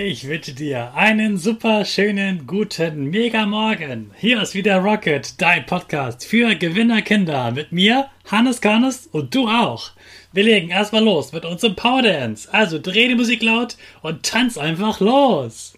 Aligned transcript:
Ich 0.00 0.28
wünsche 0.28 0.52
dir 0.52 0.94
einen 0.94 1.38
super 1.38 1.84
schönen 1.84 2.46
guten 2.46 3.06
Mega 3.06 3.46
Morgen. 3.46 4.12
Hier 4.16 4.40
ist 4.40 4.54
wieder 4.54 4.76
Rocket, 4.76 5.42
dein 5.42 5.66
Podcast 5.66 6.24
für 6.24 6.54
Gewinnerkinder 6.54 7.50
mit 7.50 7.72
mir, 7.72 8.08
Hannes 8.30 8.60
Karnes 8.60 9.08
und 9.08 9.34
du 9.34 9.48
auch. 9.48 9.90
Wir 10.32 10.44
legen 10.44 10.68
erstmal 10.70 11.02
los 11.02 11.32
mit 11.32 11.44
unserem 11.44 11.74
Power 11.74 12.02
Dance. 12.02 12.48
Also 12.54 12.78
dreh 12.78 13.08
die 13.08 13.16
Musik 13.16 13.42
laut 13.42 13.76
und 14.00 14.22
tanz 14.22 14.56
einfach 14.56 15.00
los. 15.00 15.76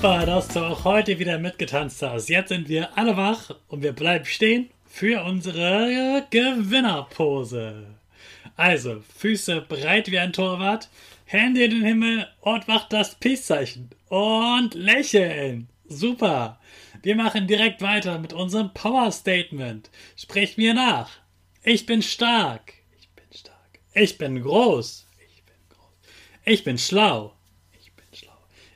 Super, 0.00 0.26
dass 0.26 0.46
du 0.46 0.60
auch 0.60 0.84
heute 0.84 1.18
wieder 1.18 1.38
mitgetanzt 1.38 2.00
hast. 2.02 2.28
Jetzt 2.28 2.50
sind 2.50 2.68
wir 2.68 2.96
alle 2.96 3.16
wach 3.16 3.50
und 3.66 3.82
wir 3.82 3.90
bleiben 3.90 4.26
stehen 4.26 4.70
für 4.86 5.24
unsere 5.24 6.24
Gewinnerpose. 6.30 7.84
Also, 8.54 9.02
Füße 9.18 9.60
breit 9.62 10.08
wie 10.12 10.20
ein 10.20 10.32
Torwart, 10.32 10.88
Hände 11.24 11.64
in 11.64 11.72
den 11.72 11.84
Himmel 11.84 12.28
und 12.42 12.68
macht 12.68 12.92
das 12.92 13.16
Peace-Zeichen. 13.16 13.90
Und 14.08 14.74
lächeln. 14.74 15.68
Super. 15.88 16.60
Wir 17.02 17.16
machen 17.16 17.48
direkt 17.48 17.82
weiter 17.82 18.20
mit 18.20 18.32
unserem 18.32 18.72
Power-Statement. 18.72 19.90
Sprich 20.16 20.56
mir 20.56 20.74
nach. 20.74 21.10
Ich 21.64 21.86
bin 21.86 22.02
stark. 22.02 22.72
Ich 23.00 23.08
bin 23.16 23.36
stark. 23.36 23.80
Ich 23.94 24.16
bin 24.16 24.40
groß. 24.40 25.08
Ich 25.34 25.42
bin 25.42 25.56
groß. 25.70 25.90
Ich 26.44 26.62
bin 26.62 26.78
schlau. 26.78 27.34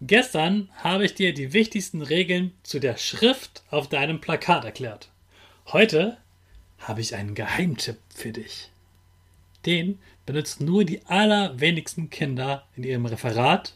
Gestern 0.00 0.70
habe 0.76 1.04
ich 1.04 1.14
dir 1.14 1.34
die 1.34 1.52
wichtigsten 1.52 2.02
Regeln 2.02 2.52
zu 2.62 2.78
der 2.78 2.96
Schrift 2.96 3.64
auf 3.70 3.88
deinem 3.88 4.20
Plakat 4.20 4.64
erklärt. 4.64 5.10
Heute 5.66 6.18
habe 6.78 7.00
ich 7.00 7.16
einen 7.16 7.34
Geheimtipp 7.34 7.98
für 8.14 8.30
dich. 8.30 8.70
Den 9.66 9.98
benutzen 10.24 10.66
nur 10.66 10.84
die 10.84 11.04
allerwenigsten 11.06 12.10
Kinder 12.10 12.64
in 12.76 12.84
ihrem 12.84 13.06
Referat 13.06 13.74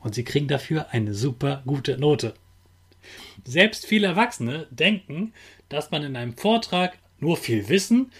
und 0.00 0.14
sie 0.14 0.22
kriegen 0.22 0.46
dafür 0.46 0.90
eine 0.90 1.14
super 1.14 1.62
gute 1.66 1.98
Note. 1.98 2.34
Selbst 3.44 3.86
viele 3.86 4.06
Erwachsene 4.06 4.68
denken, 4.70 5.32
dass 5.68 5.90
man 5.90 6.04
in 6.04 6.14
einem 6.14 6.36
Vortrag 6.36 6.96
nur 7.18 7.36
viel 7.36 7.68
Wissen 7.68 8.12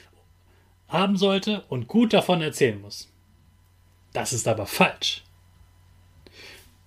haben 0.89 1.17
sollte 1.17 1.65
und 1.69 1.87
gut 1.87 2.13
davon 2.13 2.43
erzählen 2.43 2.81
muss. 2.81 3.09
Das 4.13 4.33
ist 4.33 4.49
aber 4.49 4.67
falsch. 4.67 5.23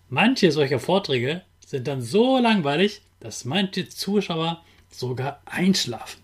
Manche 0.09 0.51
solcher 0.51 0.79
Vorträge 0.79 1.41
sind 1.65 1.87
dann 1.87 2.01
so 2.01 2.37
langweilig, 2.37 3.01
dass 3.19 3.45
manche 3.45 3.89
Zuschauer 3.89 4.63
sogar 4.89 5.41
einschlafen. 5.45 6.21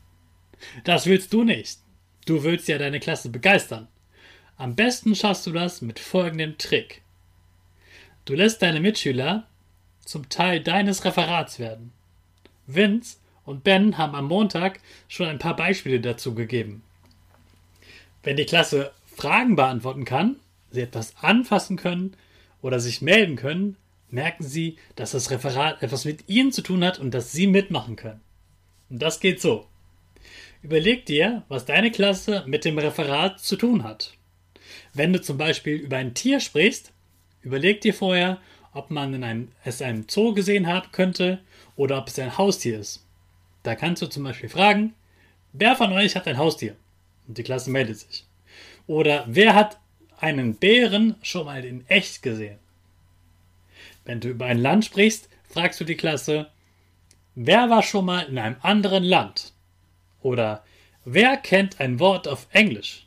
Das 0.83 1.05
willst 1.05 1.33
du 1.33 1.43
nicht. 1.43 1.79
Du 2.25 2.43
willst 2.43 2.67
ja 2.69 2.77
deine 2.77 2.99
Klasse 2.99 3.29
begeistern. 3.29 3.87
Am 4.55 4.75
besten 4.75 5.15
schaffst 5.15 5.45
du 5.45 5.51
das 5.51 5.81
mit 5.81 5.99
folgendem 5.99 6.57
Trick. 6.57 7.01
Du 8.23 8.33
lässt 8.33 8.61
deine 8.61 8.79
Mitschüler 8.79 9.47
zum 10.05 10.29
Teil 10.29 10.61
deines 10.61 11.03
Referats 11.03 11.59
werden. 11.59 11.91
Vince 12.67 13.17
und 13.43 13.65
Ben 13.65 13.97
haben 13.97 14.15
am 14.15 14.27
Montag 14.27 14.79
schon 15.09 15.27
ein 15.27 15.39
paar 15.39 15.55
Beispiele 15.55 15.99
dazu 15.99 16.33
gegeben. 16.33 16.83
Wenn 18.21 18.37
die 18.37 18.45
Klasse 18.45 18.93
Fragen 19.05 19.57
beantworten 19.57 20.05
kann, 20.05 20.37
sie 20.71 20.81
etwas 20.81 21.15
anfassen 21.21 21.75
können 21.75 22.15
oder 22.63 22.79
sich 22.79 23.03
melden 23.03 23.35
können, 23.35 23.75
merken 24.09 24.43
Sie, 24.43 24.77
dass 24.95 25.11
das 25.11 25.29
Referat 25.29 25.83
etwas 25.83 26.05
mit 26.05 26.27
Ihnen 26.27 26.51
zu 26.51 26.63
tun 26.63 26.83
hat 26.83 26.97
und 26.97 27.13
dass 27.13 27.31
Sie 27.31 27.45
mitmachen 27.45 27.95
können. 27.95 28.21
Und 28.89 29.01
das 29.01 29.19
geht 29.19 29.39
so. 29.39 29.67
Überleg 30.63 31.05
dir, 31.05 31.43
was 31.49 31.65
deine 31.65 31.91
Klasse 31.91 32.43
mit 32.47 32.63
dem 32.63 32.79
Referat 32.79 33.39
zu 33.39 33.57
tun 33.57 33.83
hat. 33.83 34.13
Wenn 34.93 35.11
du 35.11 35.21
zum 35.21 35.37
Beispiel 35.37 35.75
über 35.75 35.97
ein 35.97 36.13
Tier 36.13 36.39
sprichst, 36.39 36.93
überleg 37.41 37.81
dir 37.81 37.93
vorher, 37.93 38.39
ob 38.71 38.89
man 38.89 39.13
in 39.13 39.23
einem, 39.23 39.51
es 39.65 39.81
in 39.81 39.87
einem 39.87 40.05
Zoo 40.09 40.33
gesehen 40.33 40.67
haben 40.67 40.91
könnte 40.91 41.39
oder 41.75 41.97
ob 41.97 42.07
es 42.07 42.17
ein 42.17 42.37
Haustier 42.37 42.79
ist. 42.79 43.05
Da 43.63 43.75
kannst 43.75 44.01
du 44.01 44.07
zum 44.07 44.23
Beispiel 44.23 44.49
fragen, 44.49 44.93
wer 45.51 45.75
von 45.75 45.91
euch 45.91 46.15
hat 46.15 46.27
ein 46.27 46.37
Haustier? 46.37 46.75
Und 47.27 47.37
die 47.37 47.43
Klasse 47.43 47.69
meldet 47.69 47.99
sich. 47.99 48.25
Oder 48.87 49.25
wer 49.27 49.53
hat 49.53 49.79
einen 50.19 50.55
Bären 50.55 51.15
schon 51.21 51.45
mal 51.45 51.63
in 51.63 51.87
echt 51.87 52.21
gesehen? 52.21 52.59
Wenn 54.05 54.19
du 54.19 54.29
über 54.29 54.45
ein 54.45 54.59
Land 54.59 54.85
sprichst, 54.85 55.29
fragst 55.49 55.79
du 55.79 55.85
die 55.85 55.95
Klasse, 55.95 56.49
wer 57.35 57.69
war 57.69 57.83
schon 57.83 58.05
mal 58.05 58.21
in 58.21 58.37
einem 58.37 58.57
anderen 58.61 59.03
Land? 59.03 59.53
Oder 60.21 60.63
wer 61.05 61.37
kennt 61.37 61.79
ein 61.79 61.99
Wort 61.99 62.27
auf 62.27 62.47
Englisch? 62.51 63.05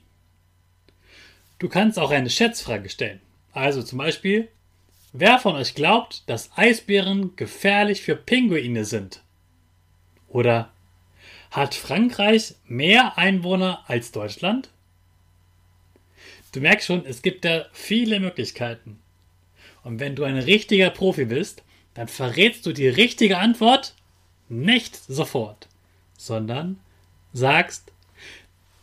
Du 1.58 1.68
kannst 1.68 1.98
auch 1.98 2.10
eine 2.10 2.30
Schätzfrage 2.30 2.88
stellen. 2.88 3.20
Also 3.52 3.82
zum 3.82 3.98
Beispiel, 3.98 4.48
wer 5.12 5.38
von 5.38 5.56
euch 5.56 5.74
glaubt, 5.74 6.28
dass 6.28 6.50
Eisbären 6.56 7.34
gefährlich 7.36 8.02
für 8.02 8.16
Pinguine 8.16 8.84
sind? 8.84 9.22
Oder 10.28 10.70
hat 11.50 11.74
Frankreich 11.74 12.54
mehr 12.66 13.16
Einwohner 13.16 13.84
als 13.86 14.12
Deutschland? 14.12 14.70
Du 16.56 16.62
merkst 16.62 16.86
schon, 16.86 17.04
es 17.04 17.20
gibt 17.20 17.44
da 17.44 17.66
viele 17.74 18.18
Möglichkeiten. 18.18 18.98
Und 19.82 20.00
wenn 20.00 20.16
du 20.16 20.24
ein 20.24 20.38
richtiger 20.38 20.88
Profi 20.88 21.26
bist, 21.26 21.62
dann 21.92 22.08
verrätst 22.08 22.64
du 22.64 22.72
die 22.72 22.88
richtige 22.88 23.36
Antwort 23.36 23.94
nicht 24.48 24.96
sofort, 24.96 25.68
sondern 26.16 26.80
sagst, 27.34 27.92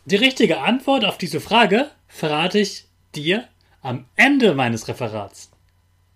die 0.04 0.14
richtige 0.14 0.60
Antwort 0.60 1.04
auf 1.04 1.18
diese 1.18 1.40
Frage 1.40 1.90
verrate 2.06 2.60
ich 2.60 2.84
dir 3.16 3.48
am 3.82 4.04
Ende 4.14 4.54
meines 4.54 4.86
Referats. 4.86 5.50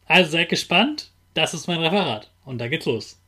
Also 0.06 0.30
seid 0.30 0.50
gespannt, 0.50 1.10
das 1.34 1.54
ist 1.54 1.66
mein 1.66 1.80
Referat 1.80 2.30
und 2.44 2.58
da 2.58 2.68
geht's 2.68 2.86
los. 2.86 3.20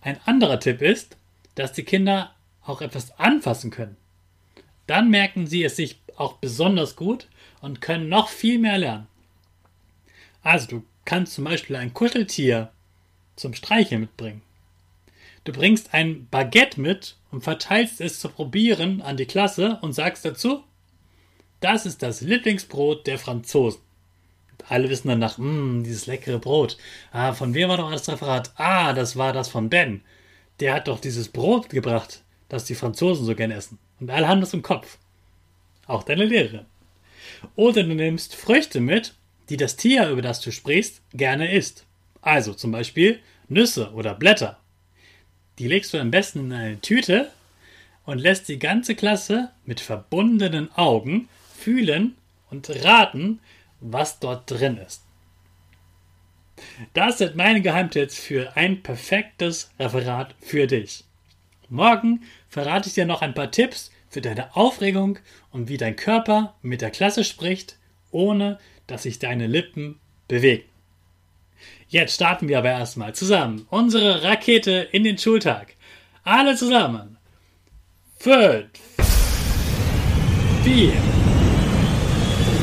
Ein 0.00 0.18
anderer 0.24 0.58
Tipp 0.58 0.82
ist, 0.82 1.16
dass 1.54 1.72
die 1.72 1.84
Kinder 1.84 2.34
auch 2.60 2.80
etwas 2.80 3.16
anfassen 3.20 3.70
können. 3.70 3.96
Dann 4.88 5.10
merken 5.10 5.46
sie 5.46 5.62
es 5.62 5.76
sich 5.76 6.00
auch 6.16 6.34
besonders 6.34 6.96
gut 6.96 7.28
und 7.60 7.80
können 7.80 8.08
noch 8.08 8.28
viel 8.28 8.58
mehr 8.58 8.78
lernen. 8.78 9.06
Also 10.42 10.66
du 10.66 10.84
kannst 11.04 11.34
zum 11.34 11.44
Beispiel 11.44 11.76
ein 11.76 11.94
Kuscheltier 11.94 12.70
zum 13.36 13.54
Streicheln 13.54 14.00
mitbringen. 14.02 14.42
Du 15.44 15.52
bringst 15.52 15.94
ein 15.94 16.26
Baguette 16.28 16.80
mit 16.80 17.16
und 17.30 17.42
verteilst 17.44 18.00
es 18.00 18.18
zu 18.18 18.28
probieren 18.28 19.00
an 19.02 19.16
die 19.16 19.26
Klasse 19.26 19.78
und 19.82 19.92
sagst 19.92 20.24
dazu, 20.24 20.64
das 21.60 21.86
ist 21.86 22.02
das 22.02 22.20
Lieblingsbrot 22.20 23.06
der 23.06 23.18
Franzosen. 23.18 23.80
Alle 24.68 24.88
wissen 24.90 25.08
dann 25.08 25.20
nach, 25.20 25.38
mmm, 25.38 25.84
dieses 25.84 26.06
leckere 26.06 26.38
Brot. 26.38 26.76
Ah, 27.12 27.32
von 27.32 27.54
wem 27.54 27.68
war 27.68 27.76
doch 27.76 27.90
das 27.92 28.08
Referat? 28.08 28.50
Ah, 28.56 28.92
das 28.92 29.16
war 29.16 29.32
das 29.32 29.48
von 29.48 29.70
Ben. 29.70 30.02
der 30.60 30.74
hat 30.74 30.88
doch 30.88 31.00
dieses 31.00 31.28
Brot 31.28 31.68
gebracht, 31.68 32.22
das 32.48 32.64
die 32.64 32.74
Franzosen 32.74 33.26
so 33.26 33.34
gern 33.34 33.50
essen. 33.50 33.78
Und 34.00 34.10
alle 34.10 34.28
haben 34.28 34.40
das 34.40 34.54
im 34.54 34.62
Kopf. 34.62 34.98
Auch 35.86 36.02
deine 36.02 36.24
Lehrerin. 36.24 36.66
Oder 37.54 37.82
du 37.82 37.94
nimmst 37.94 38.34
Früchte 38.34 38.80
mit, 38.80 39.14
die 39.48 39.56
das 39.56 39.76
Tier, 39.76 40.08
über 40.10 40.22
das 40.22 40.40
du 40.40 40.50
sprichst, 40.50 41.02
gerne 41.12 41.52
isst. 41.52 41.86
Also 42.20 42.54
zum 42.54 42.72
Beispiel 42.72 43.20
Nüsse 43.48 43.92
oder 43.92 44.14
Blätter. 44.14 44.58
Die 45.58 45.68
legst 45.68 45.94
du 45.94 45.98
am 45.98 46.10
besten 46.10 46.40
in 46.40 46.52
eine 46.52 46.80
Tüte 46.80 47.30
und 48.04 48.18
lässt 48.18 48.48
die 48.48 48.58
ganze 48.58 48.94
Klasse 48.94 49.50
mit 49.64 49.80
verbundenen 49.80 50.72
Augen 50.72 51.28
fühlen 51.56 52.16
und 52.50 52.68
raten, 52.84 53.40
was 53.80 54.18
dort 54.18 54.50
drin 54.50 54.78
ist. 54.78 55.02
Das 56.94 57.18
sind 57.18 57.36
meine 57.36 57.60
Geheimtipps 57.60 58.18
für 58.18 58.56
ein 58.56 58.82
perfektes 58.82 59.70
Referat 59.78 60.34
für 60.40 60.66
dich. 60.66 61.04
Morgen 61.68 62.22
verrate 62.48 62.88
ich 62.88 62.94
dir 62.94 63.06
noch 63.06 63.22
ein 63.22 63.34
paar 63.34 63.50
Tipps 63.50 63.90
für 64.08 64.20
deine 64.20 64.56
Aufregung 64.56 65.18
und 65.50 65.68
wie 65.68 65.76
dein 65.76 65.96
Körper 65.96 66.54
mit 66.62 66.80
der 66.80 66.90
Klasse 66.90 67.24
spricht, 67.24 67.78
ohne 68.10 68.58
dass 68.86 69.02
sich 69.02 69.18
deine 69.18 69.46
Lippen 69.46 70.00
bewegen. 70.28 70.68
Jetzt 71.88 72.14
starten 72.14 72.48
wir 72.48 72.58
aber 72.58 72.70
erstmal 72.70 73.14
zusammen 73.14 73.66
unsere 73.70 74.22
Rakete 74.22 74.88
in 74.92 75.04
den 75.04 75.18
Schultag. 75.18 75.74
Alle 76.24 76.56
zusammen. 76.56 77.18
Fünf, 78.18 78.70
vier, 80.64 80.92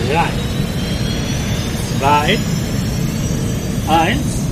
drei, 0.10 0.28
zwei, 2.00 2.38
eins, 3.88 4.48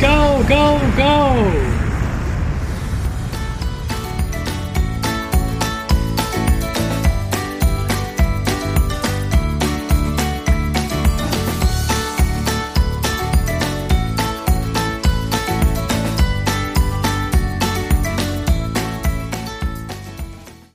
go, 0.00 0.44
go, 0.48 0.80
go! 0.96 1.81